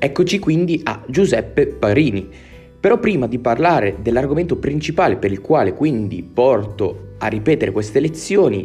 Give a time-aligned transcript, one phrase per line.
[0.00, 2.28] Eccoci quindi a Giuseppe Parini.
[2.78, 8.64] Però prima di parlare dell'argomento principale per il quale quindi porto a ripetere queste lezioni,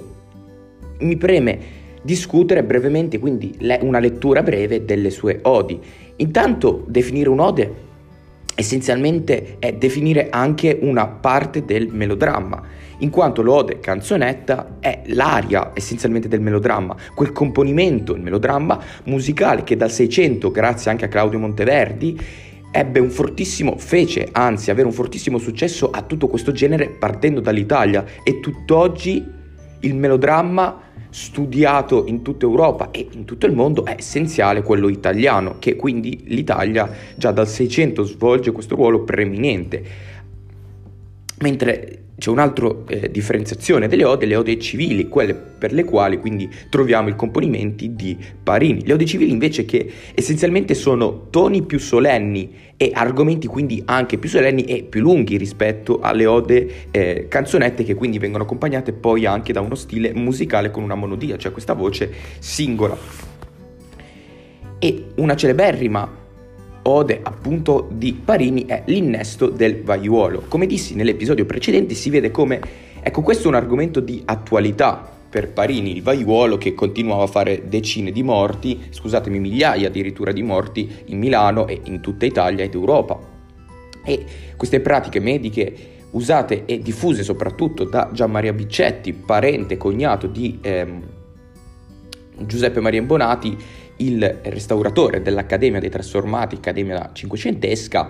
[0.99, 5.79] mi preme discutere brevemente quindi una lettura breve delle sue odi.
[6.17, 7.73] Intanto definire un'ode
[8.55, 12.61] essenzialmente è definire anche una parte del melodramma,
[13.03, 19.75] in quanto l'ode canzonetta è l'aria essenzialmente del melodramma, quel componimento, il melodramma musicale che
[19.75, 22.19] dal 600, grazie anche a Claudio Monteverdi,
[22.71, 28.05] ebbe un fortissimo, fece anzi avere un fortissimo successo a tutto questo genere partendo dall'Italia
[28.23, 29.23] e tutt'oggi
[29.81, 35.57] il melodramma studiato in tutta Europa e in tutto il mondo è essenziale quello italiano,
[35.59, 40.11] che quindi l'Italia già dal 600 svolge questo ruolo preeminente.
[41.39, 46.49] Mentre c'è un'altra eh, differenziazione delle ode, le ode civili, quelle per le quali quindi
[46.69, 48.85] troviamo i componimenti di Parini.
[48.85, 54.29] Le ode civili invece che essenzialmente sono toni più solenni e argomenti quindi anche più
[54.29, 59.51] solenni e più lunghi rispetto alle ode eh, canzonette che quindi vengono accompagnate poi anche
[59.51, 62.95] da uno stile musicale con una monodia, cioè questa voce singola.
[64.79, 66.22] E una celeberrima
[66.83, 70.43] ode appunto di Parini è l'innesto del vaiuolo.
[70.47, 72.59] Come dissi nell'episodio precedente si vede come,
[73.01, 77.67] ecco questo è un argomento di attualità per Parini, il vaiuolo che continuava a fare
[77.67, 82.73] decine di morti, scusatemi migliaia addirittura di morti in Milano e in tutta Italia ed
[82.73, 83.19] Europa.
[84.05, 84.25] E
[84.55, 91.01] queste pratiche mediche usate e diffuse soprattutto da Gianmaria Biccetti, parente, cognato di ehm,
[92.45, 93.57] Giuseppe Maria Imbonati,
[93.97, 98.09] il restauratore dell'Accademia dei Trasformati, Accademia Cinquecentesca,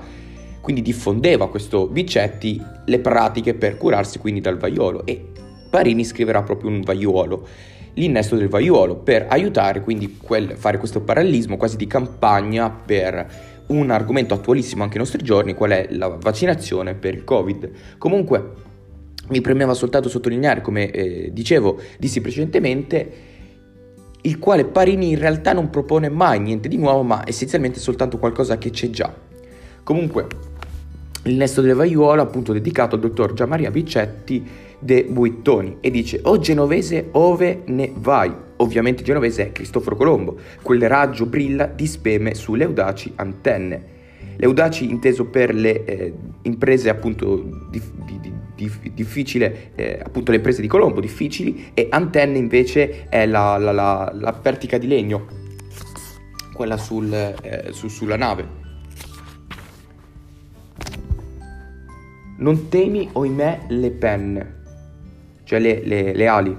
[0.61, 5.31] quindi diffondeva questo Bicetti le pratiche per curarsi quindi dal vaiolo e
[5.69, 7.47] Parini scriverà proprio un vaiuolo,
[7.95, 13.89] l'innesto del vaiuolo, per aiutare quindi a fare questo parallelismo quasi di campagna per un
[13.89, 17.71] argomento attualissimo anche ai nostri giorni, qual è la vaccinazione per il Covid.
[17.97, 18.51] Comunque
[19.29, 23.11] mi premeva soltanto sottolineare, come eh, dicevo, dissi precedentemente,
[24.25, 28.57] il quale Parini in realtà non propone mai niente di nuovo, ma essenzialmente soltanto qualcosa
[28.57, 29.13] che c'è già.
[29.83, 30.27] Comunque,
[31.23, 34.45] il Nesto delle Vaiuola, appunto dedicato al dottor Gianmaria Vicetti
[34.79, 38.33] de Buittoni, e dice O genovese ove ne vai?
[38.57, 43.92] Ovviamente genovese è Cristoforo Colombo, quel raggio brilla di speme sulle audaci antenne.
[44.35, 46.13] Le audaci inteso per le eh,
[46.43, 51.87] imprese appunto di, di, di dif- difficile, eh, appunto le imprese di Colombo, difficili, e
[51.89, 55.27] antenne invece è la, la, la, la pertica di legno,
[56.53, 58.61] quella sul, eh, su, sulla nave.
[62.37, 64.61] Non temi, oimè, le penne,
[65.43, 66.57] cioè le, le, le ali,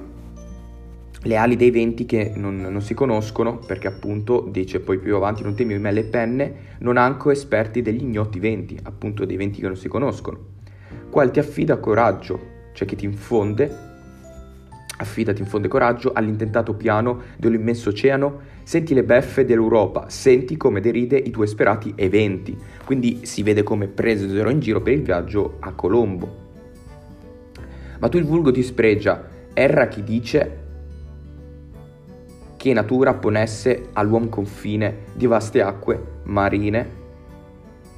[1.25, 5.43] le ali dei venti che non, non, si conoscono, perché appunto dice poi più avanti,
[5.43, 9.67] non temi, oimè, le penne, non anco esperti degli ignoti venti, appunto dei venti che
[9.67, 10.53] non si conoscono.
[11.09, 12.39] Quale ti affida coraggio,
[12.73, 13.93] cioè che ti infonde,
[14.99, 21.17] affida, ti infonde coraggio all'intentato piano dell'immenso oceano, senti le beffe dell'Europa, senti come deride
[21.17, 25.73] i tuoi sperati eventi, quindi si vede come presero in giro per il viaggio a
[25.73, 26.43] Colombo.
[27.99, 30.64] Ma tu il vulgo ti spregia, erra chi dice
[32.65, 37.03] che natura ponesse all'uom confine di vaste acque marine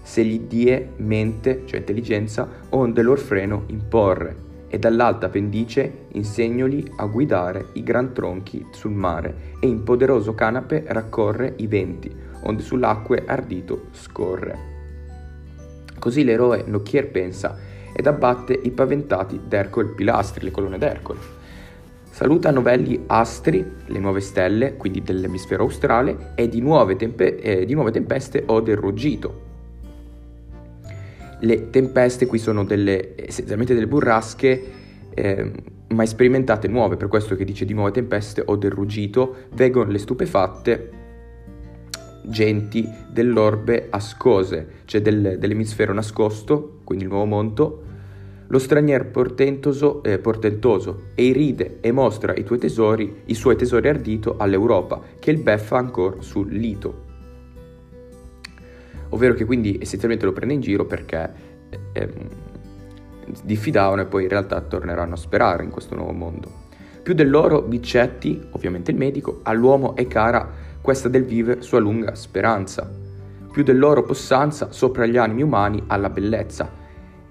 [0.02, 4.34] se gli die mente, cioè intelligenza, onde lor freno imporre,
[4.66, 10.82] e dall'alta pendice insegnoli a guidare i gran tronchi sul mare, e in poderoso canape
[10.88, 12.12] raccorre i venti,
[12.42, 14.58] onde sull'acque ardito scorre.
[15.96, 17.56] Così l'eroe Nocchier pensa,
[17.92, 21.44] ed abbatte i paventati d'Ercole pilastri, le colonne d'Ercole.
[22.16, 27.74] Saluta novelli astri, le nuove stelle, quindi dell'emisfero australe, e di nuove, tempe- eh, di
[27.74, 29.42] nuove tempeste o del ruggito,
[31.40, 34.64] le tempeste qui sono delle, essenzialmente delle burrasche
[35.12, 35.52] eh,
[35.88, 39.98] mai sperimentate nuove, per questo che dice di nuove tempeste o del ruggito, vengono le
[39.98, 40.90] stupefatte
[42.22, 47.85] genti dell'orbe ascose, cioè del, dell'emisfero nascosto, quindi il nuovo monto,
[48.46, 53.88] lo stranier portentoso, eh, portentoso, e iride e mostra i tuoi tesori, i suoi tesori
[53.88, 57.04] ardito all'Europa, che il beffa ancor sul lito
[59.10, 61.32] ovvero che quindi essenzialmente lo prende in giro perché
[61.92, 62.08] eh,
[63.42, 66.64] diffidavano e poi in realtà torneranno a sperare in questo nuovo mondo.
[67.02, 70.48] Più del loro Bicetti, ovviamente il medico, all'uomo è cara
[70.80, 72.88] questa del viver sua lunga speranza.
[73.50, 76.84] Più del loro possanza sopra gli animi umani alla bellezza.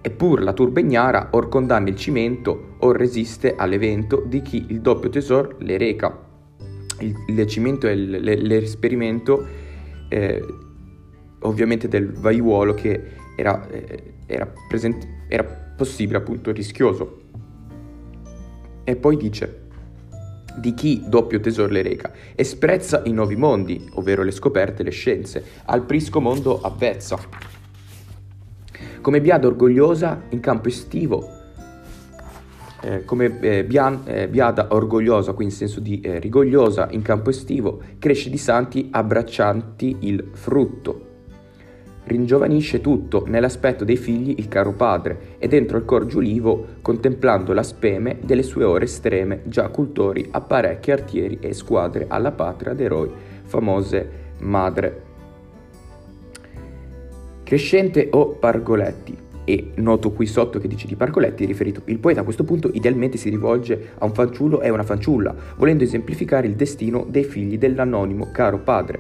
[0.06, 5.10] Eppur la turba ignara or condanna il cimento, or resiste all'evento di chi il doppio
[5.10, 6.16] tesor le reca.
[7.00, 9.48] Il, il cimento e l'esperimento
[10.08, 10.46] eh,
[11.40, 13.02] ovviamente del vaiuolo che
[13.36, 17.22] era, eh, era, present- era possibile appunto rischioso.
[18.84, 19.70] E poi dice
[20.58, 24.86] di chi doppio tesoro le reca e sprezza i nuovi mondi, ovvero le scoperte e
[24.86, 27.55] le scienze, al prisco mondo avvezza.
[29.06, 31.30] Come biada orgogliosa in campo estivo,
[32.82, 37.30] eh, come eh, bian, eh, biada orgogliosa, quindi in senso di eh, rigogliosa in campo
[37.30, 41.06] estivo, cresce di santi abbraccianti il frutto.
[42.06, 47.62] Ringiovanisce tutto nell'aspetto dei figli il caro padre, e dentro il cor giulivo, contemplando la
[47.62, 53.12] speme delle sue ore estreme, già cultori apparecchi, artieri e squadre alla patria d'eroi,
[53.44, 54.10] famose
[54.40, 55.14] madre.
[57.46, 62.24] Crescente o Pargoletti, e noto qui sotto che dice di Pargoletti riferito il poeta a
[62.24, 67.06] questo punto idealmente si rivolge a un fanciullo e una fanciulla, volendo esemplificare il destino
[67.08, 69.00] dei figli dell'anonimo caro padre.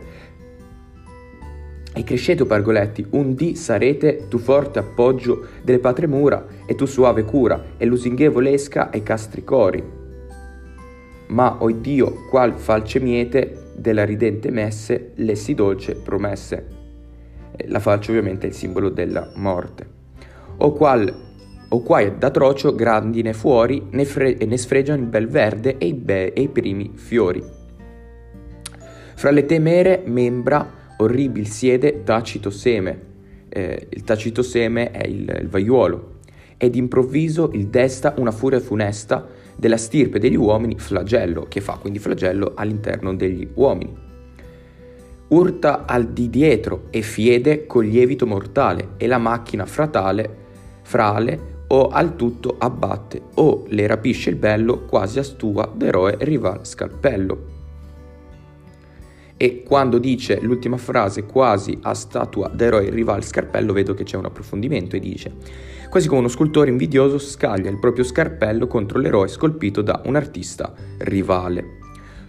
[1.91, 7.23] E crescete, Pargoletti, un dì sarete tu forte appoggio delle patrie mura e tu suave
[7.23, 9.83] cura e lusinghevole esca ai castri cori.
[11.29, 16.74] Ma, o Dio, qual falce miete della ridente messe le si dolce promesse.
[17.67, 19.87] La falce ovviamente è il simbolo della morte
[20.57, 21.23] o qual
[21.67, 25.93] o quai da trocio grandine fuori ne, fre- ne sfregiano il bel verde e i,
[25.93, 27.43] be- e i primi fiori.
[29.15, 33.01] Fra le temere membra orribil siede tacito seme,
[33.49, 36.19] eh, il tacito seme è il, il vaiuolo,
[36.57, 41.99] ed improvviso il desta una furia funesta della stirpe degli uomini flagello, che fa quindi
[41.99, 44.04] flagello all'interno degli uomini.
[45.27, 50.43] Urta al di dietro e fiede col lievito mortale, e la macchina fratale
[50.83, 56.65] frale o al tutto abbatte o le rapisce il bello quasi a stua d'eroe rival
[56.65, 57.53] scalpello.
[59.37, 64.23] E quando dice l'ultima frase quasi a statua d'eroe rival scarpello vedo che c'è un
[64.25, 65.33] approfondimento e dice
[65.89, 70.73] quasi come uno scultore invidioso scaglia il proprio scarpello contro l'eroe scolpito da un artista
[70.99, 71.83] rivale.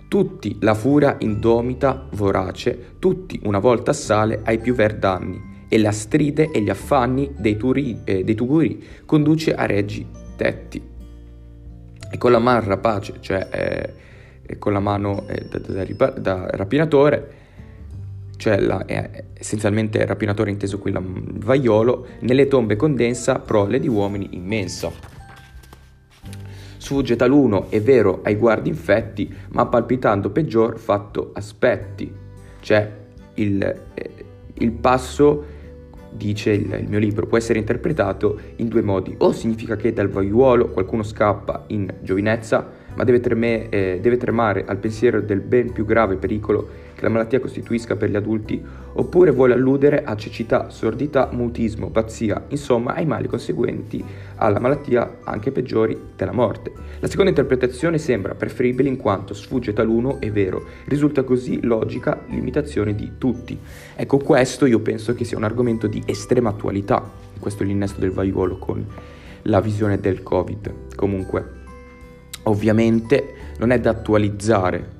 [0.08, 6.50] Tutti la furia indomita, vorace, tutti una volta assale ai più verdanni, e la stride
[6.50, 10.06] e gli affanni dei, turi, eh, dei tuguri conduce a reggi
[10.36, 10.82] tetti.
[12.08, 13.92] E con la mano rapace, cioè
[14.46, 17.30] eh, con la mano eh, da, da, da, rapinatore,
[18.36, 21.00] cioè la, è essenzialmente rapinatore inteso qui il
[21.38, 25.14] vaiolo, nelle tombe condensa prole di uomini immensa.
[26.86, 32.14] Sfugge taluno, è vero, ai guardi infetti, ma palpitando peggior fatto aspetti.
[32.60, 32.92] Cioè
[33.34, 33.60] il,
[33.92, 34.10] eh,
[34.54, 35.44] il passo
[36.12, 39.16] dice il, il, mio libro, può essere interpretato in due modi.
[39.18, 42.64] O significa che dal vaiuolo qualcuno scappa in giovinezza,
[42.96, 47.10] ma deve, treme, eh, deve tremare al pensiero del ben più grave pericolo che la
[47.10, 48.62] malattia costituisca per gli adulti,
[48.94, 54.02] oppure vuole alludere a cecità, sordità, mutismo, pazzia, insomma ai mali conseguenti
[54.36, 56.72] alla malattia anche peggiori della morte.
[57.00, 62.94] La seconda interpretazione sembra preferibile in quanto sfugge taluno e vero, risulta così logica l'imitazione
[62.94, 63.58] di tutti.
[63.94, 67.08] Ecco questo io penso che sia un argomento di estrema attualità,
[67.38, 68.84] questo è l'innesto del vaiolo con
[69.42, 70.94] la visione del Covid.
[70.96, 71.55] Comunque,
[72.46, 74.94] ovviamente non è da attualizzare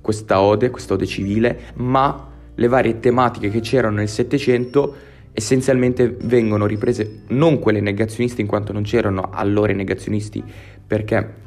[0.00, 6.66] questa ode, questa ode civile, ma le varie tematiche che c'erano nel Settecento essenzialmente vengono
[6.66, 10.44] riprese non quelle negazioniste in quanto non c'erano allora i negazionisti
[10.86, 11.42] perché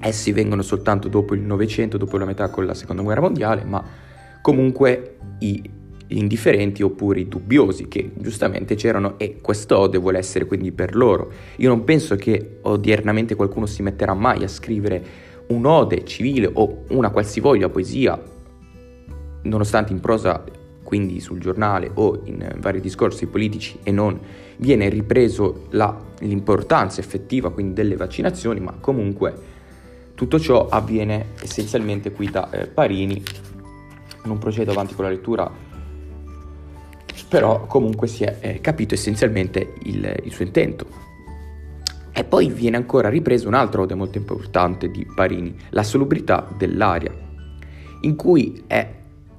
[0.00, 3.82] essi vengono soltanto dopo il Novecento, dopo la metà con la seconda guerra mondiale, ma
[4.42, 5.70] comunque i
[6.08, 11.30] indifferenti oppure i dubbiosi che giustamente c'erano e quest'ode vuole essere quindi per loro.
[11.56, 15.04] Io non penso che odiernamente qualcuno si metterà mai a scrivere
[15.48, 18.20] un'ode civile o una qualsivoglia poesia,
[19.42, 20.44] nonostante in prosa,
[20.82, 24.18] quindi sul giornale o in vari discorsi politici e non,
[24.58, 29.52] viene ripreso la, l'importanza effettiva quindi delle vaccinazioni, ma comunque
[30.14, 33.22] tutto ciò avviene essenzialmente qui da eh, Parini.
[34.24, 35.50] Non procedo avanti con la lettura,
[37.34, 40.86] però comunque si è eh, capito essenzialmente il, il suo intento.
[42.12, 47.12] E poi viene ancora ripreso un altro ode molto importante di Parini, la salubrità dell'aria,
[48.02, 48.88] in cui è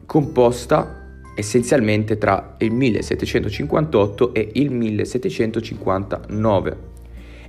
[0.06, 6.78] composta essenzialmente tra il 1758 e il 1759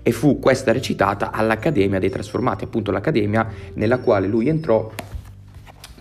[0.00, 4.92] e fu questa recitata all'Accademia dei Trasformati, appunto l'accademia nella quale lui entrò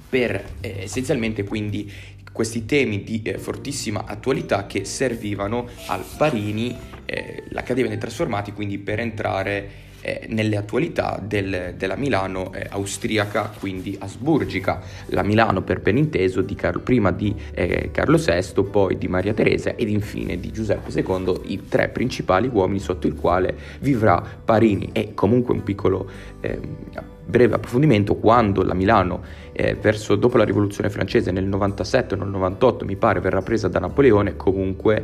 [0.07, 1.91] per eh, essenzialmente quindi
[2.36, 8.77] questi temi di eh, fortissima attualità che servivano al Parini, eh, l'Accademia dei Trasformati, quindi
[8.77, 15.80] per entrare eh, nelle attualità del, della Milano eh, austriaca, quindi asburgica, la Milano per
[15.80, 20.38] ben inteso di Car- prima di eh, Carlo VI, poi di Maria Teresa ed infine
[20.38, 24.89] di Giuseppe II, i tre principali uomini sotto il quale vivrà Parini.
[24.92, 26.10] E comunque un piccolo
[26.42, 32.17] ehm, breve approfondimento quando la Milano eh, verso, dopo la rivoluzione francese nel 97 o
[32.17, 35.03] nel 98 mi pare verrà presa da Napoleone comunque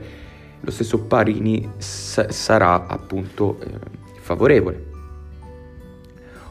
[0.60, 4.90] lo stesso Parini s- sarà appunto eh, favorevole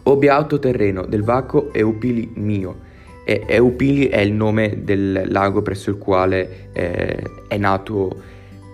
[0.05, 2.89] o beato terreno del Vaco Eupili mio.
[3.25, 8.23] E Eupili è il nome del lago presso il quale eh, è nato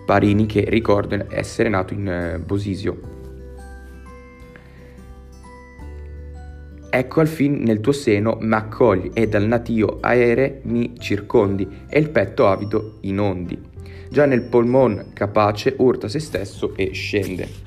[0.05, 3.16] Parini, che ricorda essere nato in eh, Bosisio.
[6.89, 12.09] Ecco al fin nel tuo seno m'accogli e dal natio aere mi circondi e il
[12.09, 13.59] petto avido inondi.
[14.09, 17.65] Già nel polmon capace urta se stesso e scende.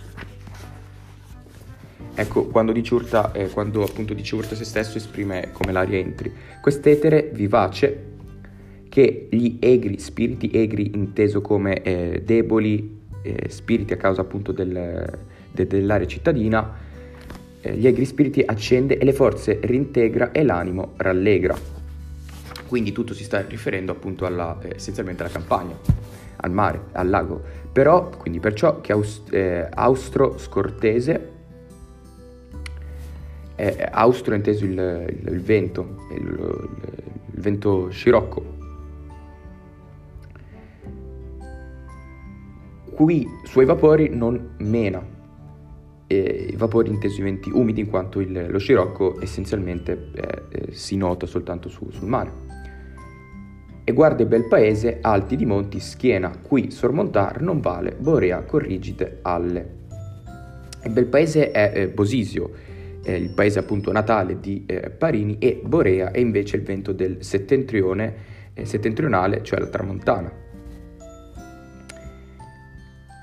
[2.14, 6.32] Ecco, quando dice urta, eh, quando appunto dice urta se stesso esprime come l'aria entri.
[6.60, 8.08] Quest'etere vivace
[8.88, 15.18] che gli egri, spiriti egri inteso come eh, deboli eh, spiriti a causa appunto del,
[15.52, 16.88] de, dell'area cittadina,
[17.62, 21.56] gli egri spiriti accende e le forze rintegra e l'animo rallegra.
[22.66, 25.76] Quindi tutto si sta riferendo appunto alla, eh, essenzialmente alla campagna,
[26.36, 27.42] al mare, al lago.
[27.72, 31.38] Però, quindi perciò che aust- eh, austro scortese
[33.56, 36.68] è austro inteso il, il, il vento, il,
[37.34, 38.58] il, vento scirocco.
[42.94, 45.04] Qui suoi vapori non mena,
[46.12, 51.24] e i vapori intesi venti umidi in quanto lo scirocco essenzialmente eh, eh, si nota
[51.24, 52.32] soltanto su, sul mare.
[53.84, 59.20] E guarda il bel paese, alti di monti schiena, qui sormontar non vale, Borea corrigite
[59.22, 59.78] alle.
[60.82, 62.50] Il bel paese è eh, Bosisio,
[63.04, 67.18] eh, il paese appunto natale di eh, Parini, e Borea è invece il vento del
[67.22, 68.14] settentrione,
[68.54, 70.39] eh, settentrionale, cioè la tramontana.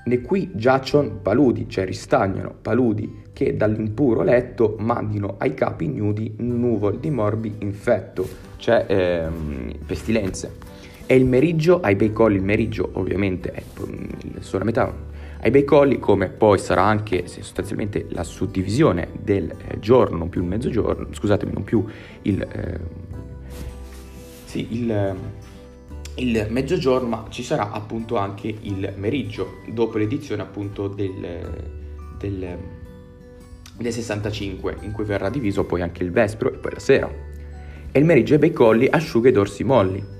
[0.08, 6.98] Ne qui giaccion paludi, cioè ristagnano paludi, che dall'impuro letto mandino ai capi ignudi nuvol
[6.98, 10.56] di morbi infetto, cioè ehm, pestilenze.
[11.04, 13.62] E il meriggio ai bei colli, il meriggio ovviamente è
[14.38, 14.94] solo la metà,
[15.40, 20.40] ai bei colli, come poi sarà anche sostanzialmente la suddivisione del eh, giorno, non più
[20.40, 21.84] il mezzogiorno, scusatemi, non più
[22.22, 22.80] il, eh,
[24.46, 25.16] sì, il,
[26.18, 31.70] il, mezzogiorno, ma ci sarà appunto anche il meriggio, dopo l'edizione appunto del,
[32.18, 32.56] del,
[33.76, 37.10] del 65, in cui verrà diviso poi anche il vespro e poi la sera.
[37.90, 40.16] E il meriggio ai bei colli asciuga i dorsi molli,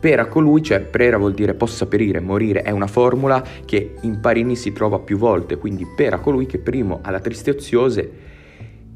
[0.00, 4.54] Pera colui, cioè prera vuol dire possa perire, morire, è una formula che in Parini
[4.54, 8.10] si trova più volte, quindi pera colui che primo alla triste oziose,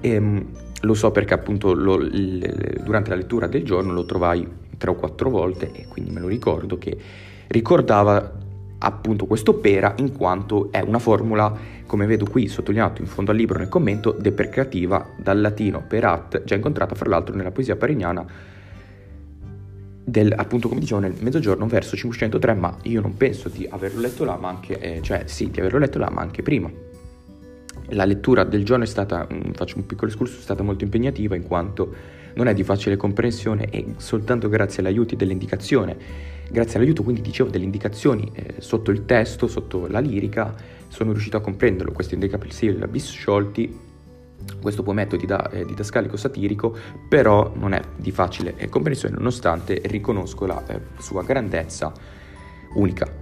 [0.01, 0.47] ehm,
[0.83, 4.47] lo so perché appunto lo, l, durante la lettura del giorno lo trovai
[4.83, 6.99] tre o quattro volte e quindi me lo ricordo che
[7.47, 8.41] ricordava
[8.79, 13.37] appunto questo pera in quanto è una formula, come vedo qui sottolineato in fondo al
[13.37, 18.27] libro nel commento, deprecativa dal latino perat, già incontrata fra l'altro nella poesia pariniana
[20.05, 24.25] del, appunto come dicevo nel mezzogiorno verso 503 ma io non penso di averlo letto
[24.25, 26.69] là ma anche eh, cioè sì di averlo letto là ma anche prima.
[27.91, 31.37] La lettura del giorno è stata mm, faccio un piccolo escurso è stata molto impegnativa
[31.37, 31.95] in quanto
[32.35, 35.97] non è di facile comprensione e soltanto grazie all'aiuto dell'indicazione
[36.51, 40.55] grazie all'aiuto quindi dicevo delle indicazioni eh, sotto il testo sotto la lirica
[40.89, 43.91] sono riuscito a comprenderlo questo indicabil bis sciolti
[44.61, 46.77] questo poemetto dida- eh, didascalico satirico
[47.09, 51.93] però non è di facile comprensione nonostante riconosco la eh, sua grandezza
[52.75, 53.22] unica.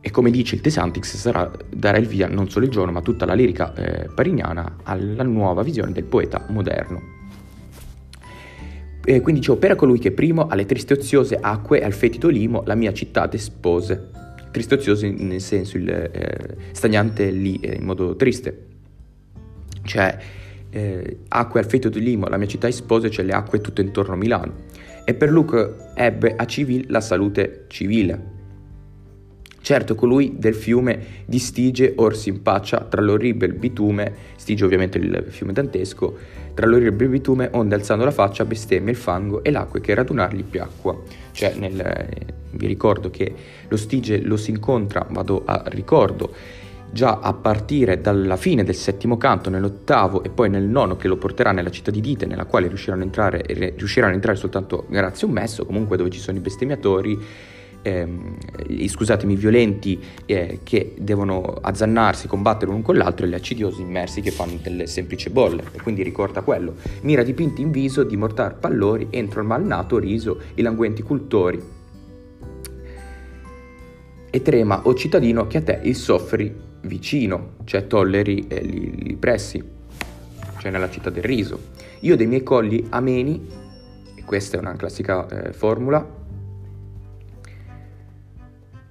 [0.00, 3.26] E come dice il Tesantix sarà, darà il via non solo il giorno ma tutta
[3.26, 7.18] la lirica eh, pariniana alla nuova visione del poeta moderno.
[9.04, 12.62] E quindi dicevo, per colui che primo alle triste oziose acque e al fetido limo
[12.66, 14.10] la mia città despose.
[14.50, 18.66] Triste oziose nel senso il eh, stagnante lì eh, in modo triste,
[19.84, 20.18] cioè
[20.70, 24.14] eh, acque al feto di Limo, la mia città espose, cioè le acque tutto intorno
[24.14, 24.54] a Milano.
[25.04, 28.38] E per Luca ebbe a Civil la salute civile.
[29.62, 35.52] Certo, colui del fiume di Stige or impaccia tra l'orribile bitume, Stige ovviamente il fiume
[35.52, 36.16] dantesco,
[36.54, 40.98] tra l'orribile bitume onde alzando la faccia bestemmia il fango e l'acqua che radunargli piacqua.
[41.32, 42.08] Cioè, nel, eh,
[42.52, 43.32] vi ricordo che
[43.68, 46.32] lo Stige lo si incontra, vado a ricordo,
[46.90, 51.16] già a partire dalla fine del settimo canto, nell'ottavo e poi nel nono che lo
[51.16, 53.44] porterà nella città di Dite, nella quale riusciranno a entrare,
[53.76, 57.18] riusciranno a entrare soltanto grazie a un messo, comunque dove ci sono i bestemmiatori,
[57.82, 58.36] ehm,
[58.86, 64.30] scusatemi, violenti eh, che devono azzannarsi, combattere l'un con l'altro e gli acidiosi immersi che
[64.30, 65.64] fanno delle semplici bolle.
[65.72, 66.74] E quindi ricorda quello.
[67.02, 71.60] Mira dipinti in viso di mortar pallori entro il malnato riso i languenti cultori.
[74.32, 79.16] E trema, o cittadino, che a te il soffri vicino, cioè tolleri e li, li
[79.16, 79.62] pressi,
[80.58, 81.58] cioè nella città del riso.
[82.00, 83.44] Io dei miei colli ameni,
[84.14, 86.18] e questa è una classica eh, formula,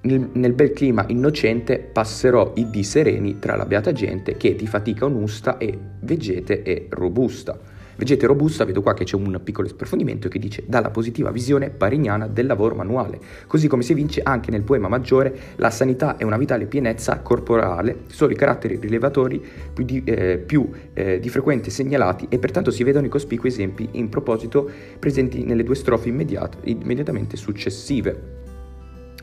[0.01, 4.67] nel, nel, bel clima innocente passerò i dì sereni tra la beata gente che di
[4.67, 7.77] fatica onusta e vegete e robusta.
[7.99, 12.27] Vegete robusta, vedo qua che c'è un piccolo approfondimento che dice dalla positiva visione parignana
[12.27, 16.37] del lavoro manuale, così come si evince anche nel poema maggiore la sanità e una
[16.37, 22.27] vitale pienezza corporale sono i caratteri rilevatori più, di, eh, più eh, di frequente segnalati
[22.29, 28.47] e pertanto si vedono i cospicui esempi in proposito presenti nelle due strofe immediatamente successive.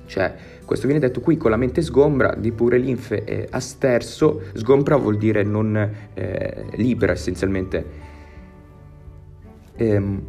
[0.07, 0.35] Cioè,
[0.67, 5.17] questo viene detto qui con la mente sgombra, di pure linfe eh, asterso, sgombra vuol
[5.17, 5.77] dire non
[6.13, 7.87] eh, libera essenzialmente.
[9.77, 10.23] Ehm,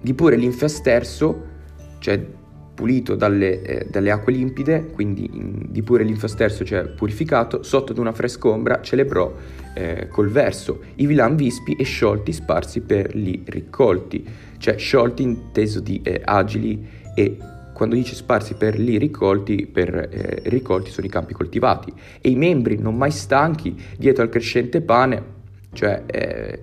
[0.00, 1.46] di pure linfe asterso,
[1.98, 2.18] cioè
[2.78, 7.98] pulito dalle, eh, dalle acque limpide, quindi in, di pure linfasterzo, cioè purificato, sotto ad
[7.98, 9.34] una fresca ombra celebrò
[9.74, 14.24] eh, col verso i vilan vispi e sciolti sparsi per li riccolti,
[14.58, 17.36] cioè sciolti inteso di eh, agili e
[17.78, 22.34] quando dice sparsi per lì riccolti, per eh, ricolti sono i campi coltivati e i
[22.34, 25.22] membri non mai stanchi dietro al crescente pane,
[25.72, 26.60] cioè eh,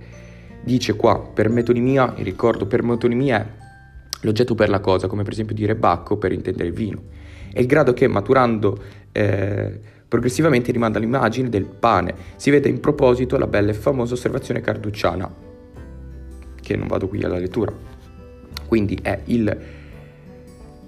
[0.62, 3.48] dice qua per metonimia, il ricordo per metonimia è
[4.24, 7.04] l'oggetto per la cosa, come per esempio dire bacco per intendere il vino,
[7.54, 8.78] è il grado che maturando
[9.14, 9.80] eh,
[10.10, 12.14] progressivamente rimanda l'immagine del pane.
[12.36, 15.34] Si vede in proposito la bella e famosa osservazione carducciana,
[16.62, 17.72] che non vado qui alla lettura.
[18.68, 19.75] Quindi è il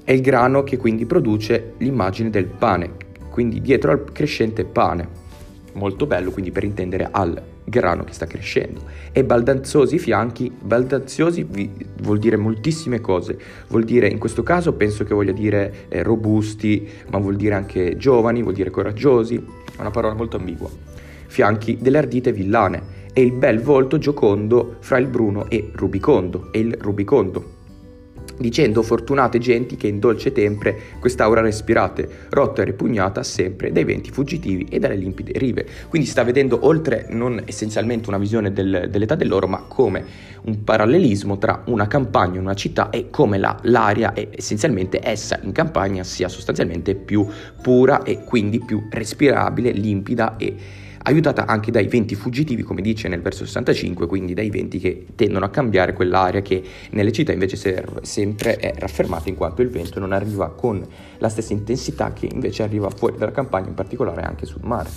[0.08, 2.92] è il grano che quindi produce l'immagine del pane,
[3.30, 5.06] quindi dietro al crescente pane.
[5.74, 8.84] Molto bello quindi per intendere al grano che sta crescendo.
[9.12, 11.46] E baldanzosi fianchi, baldanzosi
[12.00, 13.38] vuol dire moltissime cose,
[13.68, 17.98] vuol dire in questo caso penso che voglia dire eh, robusti, ma vuol dire anche
[17.98, 20.70] giovani, vuol dire coraggiosi, è una parola molto ambigua.
[21.26, 22.82] Fianchi delle ardite villane
[23.12, 27.56] e il bel volto giocondo fra il bruno e rubicondo e il rubicondo
[28.38, 34.12] dicendo fortunate genti che in dolce tempre quest'aura respirate, rotta e ripugnata sempre dai venti
[34.12, 35.66] fuggitivi e dalle limpide rive.
[35.90, 40.06] Quindi sta vedendo oltre non essenzialmente una visione del, dell'età dell'oro, ma come
[40.44, 45.52] un parallelismo tra una campagna una città e come la, l'aria è essenzialmente essa in
[45.52, 47.28] campagna sia sostanzialmente più
[47.62, 50.56] pura e quindi più respirabile, limpida e
[51.08, 55.46] aiutata anche dai venti fuggitivi, come dice nel verso 65, quindi dai venti che tendono
[55.46, 60.12] a cambiare quell'area che nelle città invece sempre è raffermata in quanto il vento non
[60.12, 60.86] arriva con
[61.18, 64.90] la stessa intensità che invece arriva fuori dalla campagna, in particolare anche sul mare.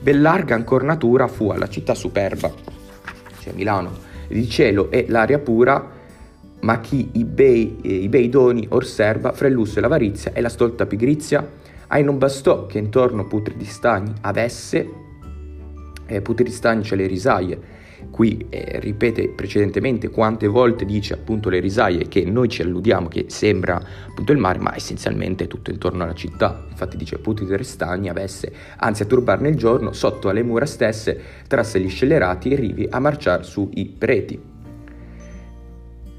[0.00, 2.52] Ben larga incornatura fu alla città superba,
[3.40, 3.90] cioè Milano,
[4.28, 6.00] il cielo e l'aria pura
[6.60, 10.40] ma chi i bei, eh, i bei doni osserva fra il lusso e l'avarizia e
[10.40, 11.44] la stolta pigrizia,
[11.88, 15.01] ai non bastò che intorno putridi stagni avesse
[16.12, 17.80] eh, Putristanice le risaie.
[18.10, 23.26] Qui eh, ripete precedentemente quante volte dice appunto le risaie che noi ci alludiamo che
[23.28, 26.64] sembra appunto il mare, ma essenzialmente è tutto intorno alla città.
[26.68, 31.78] Infatti dice Putridi restagni avesse, anzi a turbarne il giorno, sotto alle mura stesse, trasse
[31.80, 34.50] gli scellerati e rivi a marciar sui preti.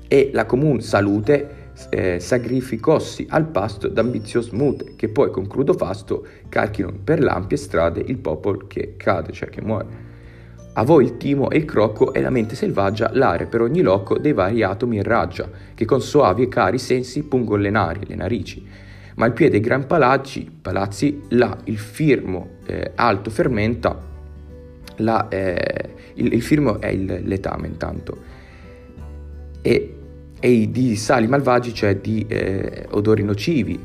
[0.08, 6.26] E la comun salute eh, sacrificossi al pasto d'ambizios mute, che poi con crudo fasto
[6.50, 10.12] calchino per l'ampie strade il popolo che cade, cioè che muore.
[10.76, 14.18] A voi il timo e il crocco e la mente selvaggia l'are per ogni loco
[14.18, 18.66] dei vari atomi irraggia, che con soavi e cari sensi pungon le nari, le narici.
[19.16, 23.96] Ma al piede dei gran palazzi, palazzi, là il firmo eh, alto fermenta,
[24.98, 28.18] là, eh, il, il firmo è il, letame intanto.
[29.62, 29.98] E
[30.46, 33.82] e di sali malvagi, cioè di eh, odori nocivi.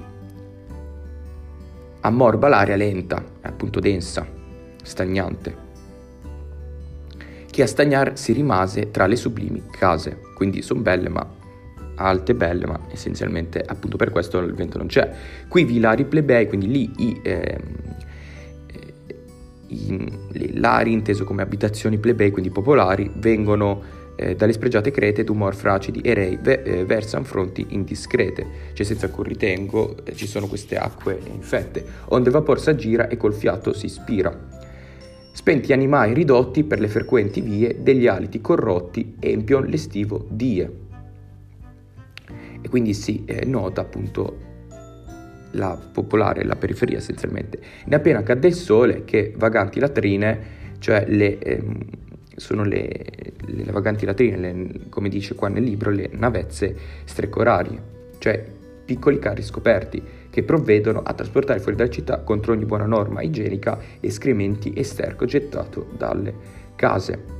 [2.01, 4.27] Ammorba l'aria lenta, appunto densa,
[4.83, 5.57] stagnante.
[7.49, 11.25] Che a stagnar si rimase tra le sublimi case, quindi sono belle ma
[11.95, 15.09] alte belle, ma essenzialmente appunto per questo il vento non c'è.
[15.47, 17.61] Qui vi lari plebei, quindi lì i, eh,
[19.69, 26.01] i, lari inteso come abitazioni plebei, quindi popolari, vengono eh, dalle spregiate crete d'umor fracidi
[26.01, 30.77] e rei ve- eh, versan fronti indiscrete, cioè senza cui ritengo eh, ci sono queste
[30.77, 34.37] acque infette, onde vapor s'aggira e col fiato si ispira.
[35.33, 40.87] Spenti animai ridotti per le frequenti vie degli aliti corrotti empion l'estivo die.
[42.61, 44.47] E quindi si nota appunto
[45.53, 47.61] la popolare, la periferia essenzialmente.
[47.85, 50.41] Ne appena cadde il sole che vaganti latrine,
[50.81, 51.79] cioè le, ehm,
[52.39, 53.05] sono le,
[53.47, 57.81] le, vaganti latrine, le, come dice qua nel libro, le navezze streccorarie,
[58.19, 63.23] cioè piccoli carri scoperti che provvedono a trasportare fuori dalla città contro ogni buona norma
[63.23, 66.35] igienica escrementi e sterco gettato dalle
[66.75, 67.37] case.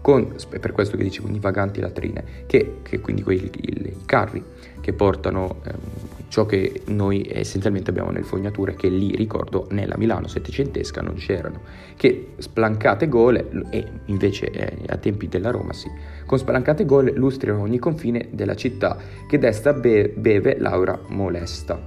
[0.00, 4.42] Con, per questo che dice quindi vaganti latrine, che, che quindi quei i, i carri
[4.80, 10.28] che portano ehm, ciò che noi essenzialmente abbiamo nel fognature, che lì ricordo nella Milano
[10.28, 11.60] settecentesca non c'erano,
[11.94, 15.90] che splancate gole, e invece eh, a tempi della Roma sì,
[16.24, 18.96] con spalancate gole lustrano ogni confine della città,
[19.28, 21.78] che desta be- beve l'aura molesta.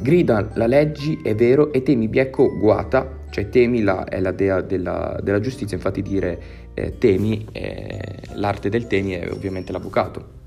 [0.00, 4.62] Grida la leggi è vero e temi biecco guata, cioè temi la, è la dea
[4.62, 6.42] della, della giustizia, infatti dire
[6.74, 10.38] eh, temi, eh, l'arte del temi è ovviamente l'avvocato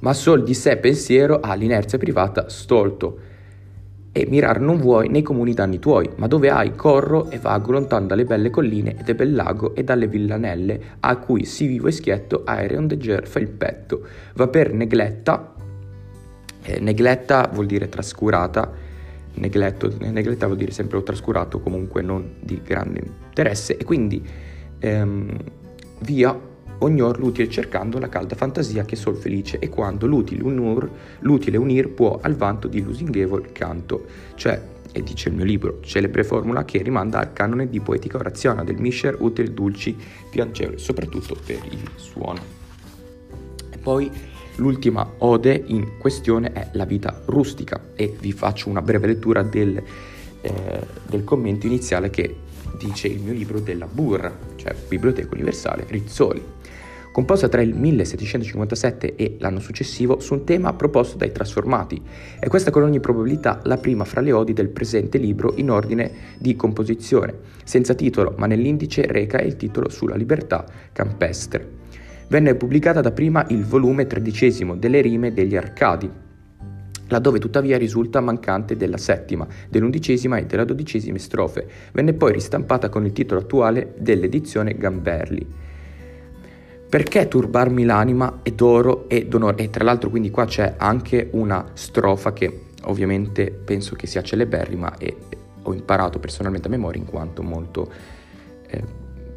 [0.00, 3.18] ma sol di sé pensiero ha l'inerzia privata stolto.
[4.12, 8.06] E mirar non vuoi nei comuni danni tuoi, ma dove hai corro e vago lontan
[8.06, 11.92] dalle belle colline e del bel lago e dalle villanelle, a cui si vivo e
[11.92, 14.06] schietto aereo ondeggiar fa il petto.
[14.34, 15.54] Va per negletta,
[16.62, 18.72] eh, negletta vuol dire trascurata,
[19.34, 24.26] negletto, negletta vuol dire sempre trascurato, comunque non di grande interesse, e quindi
[24.78, 25.36] ehm,
[26.00, 26.38] via
[26.78, 30.88] ognor l'utile cercando la calda fantasia che sol felice e quando l'utile, unur,
[31.20, 34.60] l'utile unir può al vanto di lusinghevol canto, cioè,
[34.92, 38.78] e dice il mio libro, celebre formula che rimanda al canone di poetica orazione del
[38.78, 39.96] Mischer util dulci
[40.30, 42.40] piacevole, soprattutto per il suono.
[43.70, 44.10] E poi
[44.56, 49.82] l'ultima ode in questione è la vita rustica e vi faccio una breve lettura del,
[50.40, 52.36] eh, del commento iniziale che
[52.78, 56.55] dice il mio libro della Burra, cioè Biblioteca Universale Rizzoli
[57.16, 61.98] composta tra il 1757 e l'anno successivo su un tema proposto dai trasformati.
[62.38, 66.10] È questa con ogni probabilità la prima fra le odi del presente libro in ordine
[66.36, 71.66] di composizione, senza titolo, ma nell'indice reca il titolo sulla libertà campestre.
[72.28, 76.10] Venne pubblicata dapprima il volume tredicesimo delle rime degli Arcadi,
[77.08, 81.66] laddove tuttavia risulta mancante della settima, dell'undicesima e della dodicesima strofe.
[81.92, 85.64] Venne poi ristampata con il titolo attuale dell'edizione Gamberli.
[86.88, 89.64] Perché turbarmi l'anima ed oro ed onore?
[89.64, 94.96] E tra l'altro quindi qua c'è anche una strofa che ovviamente penso che sia celeberrima
[94.96, 95.16] e
[95.62, 97.90] ho imparato personalmente a memoria in quanto molto
[98.68, 98.82] eh,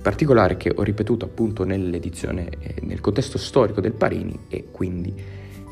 [0.02, 5.14] particolare che ho ripetuto appunto nell'edizione, eh, nel contesto storico del Parini e quindi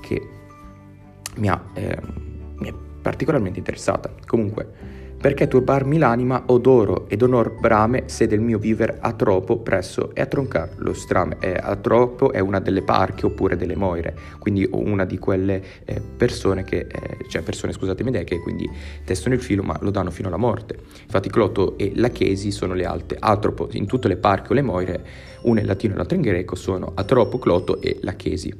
[0.01, 0.29] che
[1.35, 1.97] mi ha, eh,
[2.57, 4.11] mi è particolarmente interessata.
[4.25, 10.13] Comunque, perché turbarmi l'anima odoro ed onor brame se del mio viver a troppo presso
[10.13, 11.37] e a troncar lo strame.
[11.39, 15.99] Eh, a troppo è una delle parche oppure delle moire, quindi una di quelle eh,
[15.99, 18.69] persone che, eh, cioè persone scusatemi idee, che quindi
[19.03, 20.77] testano il filo ma lo danno fino alla morte.
[21.03, 25.05] Infatti Cloto e Lachesi sono le alte, atropo, in tutte le parche o le moire,
[25.41, 28.53] una in latino e l'altra in greco, sono atropo, Cloto e Lachesi.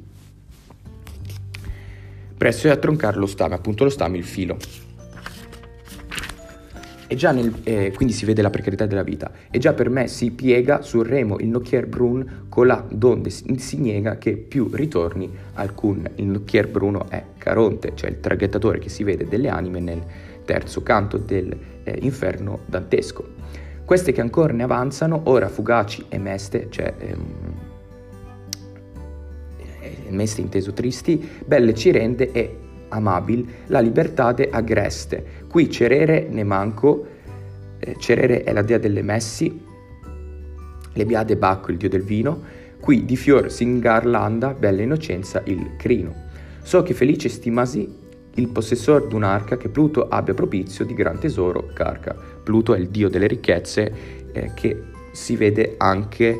[2.36, 4.87] Presso e a troncar lo stame, appunto lo stame, il filo.
[7.10, 9.30] E già nel, eh, quindi si vede la precarietà della vita.
[9.50, 13.78] E già per me si piega sul remo il nocchier brun colà donde si, si
[13.78, 16.06] niega che più ritorni alcun.
[16.16, 20.04] Il nocchier bruno è Caronte, cioè il traghettatore che si vede delle anime nel
[20.44, 23.26] terzo canto dell'inferno eh, dantesco.
[23.86, 27.34] Queste che ancora ne avanzano, ora fugaci e meste, cioè ehm,
[29.80, 35.24] eh, meste inteso tristi, belle ci rende e amabil la libertate agreste.
[35.48, 37.06] Qui cerere ne manco,
[37.78, 39.66] eh, cerere è la dea delle messi,
[40.92, 42.42] le biade Bacco il dio del vino,
[42.80, 46.26] qui di fior s'ingarlanda, bella innocenza, il crino.
[46.62, 52.14] So che felice stimasi il possessor d'un'arca che Pluto abbia propizio di gran tesoro carca.
[52.42, 53.92] Pluto è il dio delle ricchezze
[54.32, 54.80] eh, che
[55.12, 56.38] si vede anche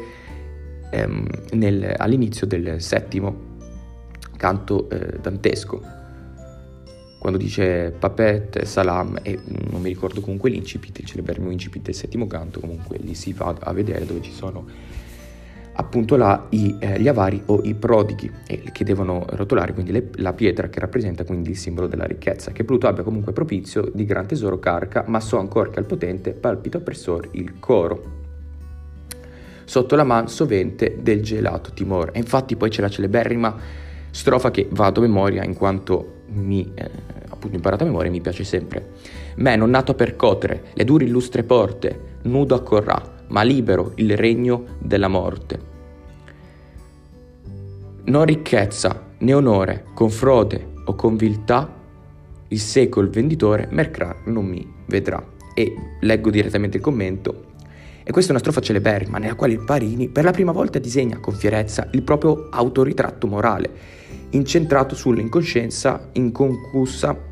[0.90, 3.46] ehm, nel, all'inizio del settimo
[4.36, 5.96] canto eh, dantesco
[7.18, 9.38] quando dice Papet, Salam e
[9.70, 13.56] non mi ricordo comunque l'incipit, il celeberrimo incipit del settimo canto, comunque lì si va
[13.58, 14.66] a vedere dove ci sono
[15.80, 20.10] appunto là i, eh, gli avari o i prodighi eh, che devono rotolare quindi le,
[20.16, 22.50] la pietra che rappresenta quindi il simbolo della ricchezza.
[22.52, 26.32] Che Pluto abbia comunque propizio di gran tesoro carca ma so ancora che al potente
[26.32, 28.16] palpita oppressor il coro.
[29.64, 33.56] Sotto la man sovente del gelato timore e infatti poi c'è la celeberrima
[34.10, 36.90] strofa che vado a memoria in quanto mi eh,
[37.28, 38.92] appunto imparato a memoria mi piace sempre.
[39.36, 44.64] Me non nato per cotere le dure illustre porte, nudo accorrà, ma libero il regno
[44.78, 45.76] della morte.
[48.04, 51.76] Non ricchezza né onore, con frode o con viltà,
[52.48, 55.22] il seco il venditore, Mercrar non mi vedrà.
[55.54, 57.46] E leggo direttamente il commento.
[58.02, 61.18] E questa è una strofa celeberrima nella quale il Parini per la prima volta disegna
[61.18, 63.70] con fierezza il proprio autoritratto morale,
[64.30, 67.28] incentrato sull'incoscienza inconcussa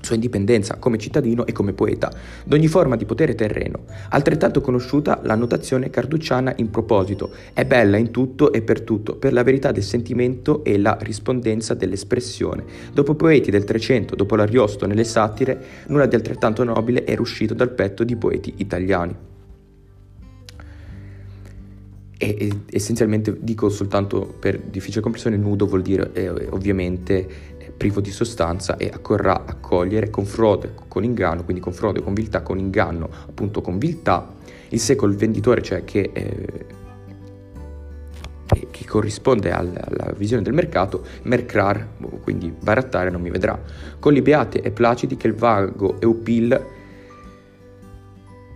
[0.00, 2.10] sua indipendenza come cittadino e come poeta,
[2.44, 3.84] d'ogni forma di potere terreno.
[4.10, 9.32] Altrettanto conosciuta la notazione carducciana in proposito, è bella in tutto e per tutto, per
[9.32, 12.64] la verità del sentimento e la rispondenza dell'espressione.
[12.92, 17.70] Dopo poeti del Trecento, dopo l'Ariosto nelle satire, nulla di altrettanto nobile era uscito dal
[17.70, 19.29] petto di poeti italiani.
[22.22, 27.26] E, e essenzialmente dico soltanto per difficile comprensione, nudo vuol dire eh, ovviamente
[27.80, 32.42] privo di sostanza e accorrà accogliere con frode, con inganno, quindi con frode, con viltà,
[32.42, 34.34] con inganno, appunto con viltà,
[34.68, 36.66] il secolo il venditore, cioè che, eh,
[38.70, 41.88] che corrisponde alla, alla, visione del mercato, mercrar,
[42.22, 43.58] quindi barattare non mi vedrà,
[43.98, 46.66] con li beati e placidi che il vago eupil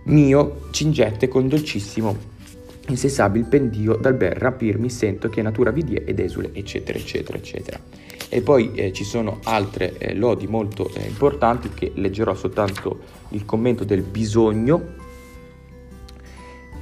[0.03, 2.34] mio cingette con dolcissimo
[2.87, 7.79] insensabile pendio dal bel rapirmi sento che natura vidie ed esule eccetera eccetera eccetera
[8.29, 13.45] e poi eh, ci sono altre eh, lodi molto eh, importanti che leggerò soltanto il
[13.45, 15.03] commento del bisogno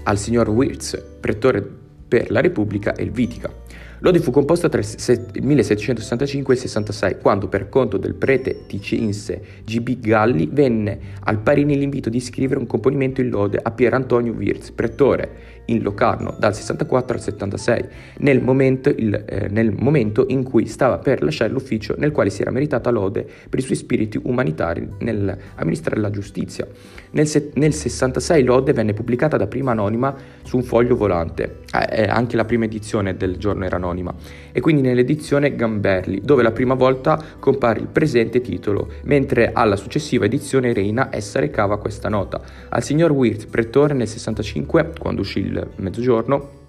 [0.04, 1.62] al signor Wirtz, pretore
[2.08, 3.62] per la Repubblica Elvitica.
[4.00, 9.42] Lodi fu composta tra il 1765 e il 66, quando per conto del prete ticinse
[9.64, 10.00] G.B.
[10.00, 14.72] Galli venne al Parini l'invito di scrivere un componimento in lode a Pier Antonio Wirtz,
[14.72, 17.86] pretore in Locarno dal 64 al 76,
[18.18, 22.42] nel momento, il, eh, nel momento, in cui stava per lasciare l'ufficio nel quale si
[22.42, 26.68] era meritata lode per i suoi spiriti umanitari nell'amministrare la giustizia.
[27.12, 32.04] Nel, se- nel 66 lode venne pubblicata da prima anonima su un foglio volante, eh,
[32.06, 34.14] anche la prima edizione del giorno era anonima,
[34.54, 40.26] e quindi nell'edizione Gamberli, dove la prima volta compare il presente titolo, mentre alla successiva
[40.26, 42.40] edizione Reina essa recava questa nota.
[42.70, 46.62] Al signor Wirth, pretore nel 65, quando uscì il il mezzogiorno,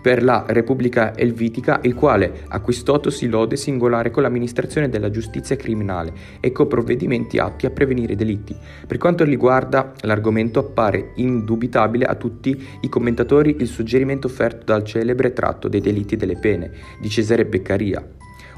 [0.00, 6.52] per la Repubblica Elvitica, il quale acquistatosi lode singolare con l'amministrazione della giustizia criminale e
[6.52, 8.56] con provvedimenti atti a prevenire delitti.
[8.86, 15.32] Per quanto riguarda l'argomento appare indubitabile a tutti i commentatori il suggerimento offerto dal celebre
[15.32, 18.04] tratto dei delitti delle pene di Cesare Beccaria,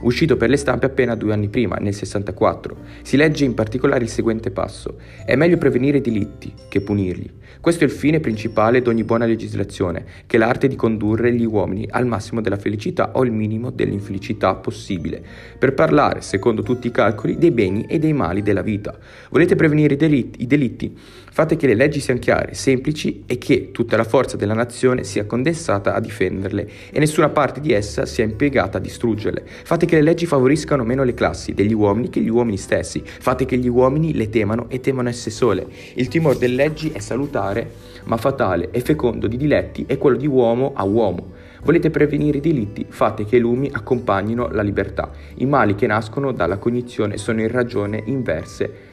[0.02, 2.76] uscito per le stampe appena due anni prima, nel 64.
[3.02, 4.96] Si legge in particolare il seguente passo.
[5.24, 7.40] È meglio prevenire i delitti che punirli.
[7.60, 11.44] Questo è il fine principale di ogni buona legislazione, che è l'arte di condurre gli
[11.44, 15.22] uomini al massimo della felicità o al minimo dell'infelicità possibile,
[15.58, 18.98] per parlare, secondo tutti i calcoli, dei beni e dei mali della vita.
[19.30, 20.42] Volete prevenire i delitti?
[20.42, 20.96] I delitti?
[21.34, 25.24] Fate che le leggi siano chiare, semplici e che tutta la forza della nazione sia
[25.24, 29.42] condensata a difenderle e nessuna parte di essa sia impiegata a distruggerle.
[29.46, 33.02] Fate che le leggi favoriscano meno le classi degli uomini che gli uomini stessi.
[33.02, 35.66] Fate che gli uomini le temano e temano esse sole.
[35.94, 37.70] Il timore delle leggi è salutare,
[38.04, 41.30] ma fatale e fecondo di diletti è quello di uomo a uomo.
[41.62, 42.84] Volete prevenire i delitti?
[42.86, 45.10] Fate che i lumi accompagnino la libertà.
[45.36, 48.90] I mali che nascono dalla cognizione sono in ragione inverse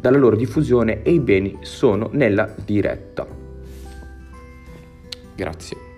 [0.00, 3.26] dalla loro diffusione e i beni sono nella diretta.
[5.34, 5.89] Grazie.